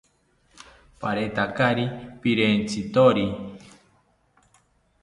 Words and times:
Paretakari 1.01 1.85
pirentzithori 2.21 3.25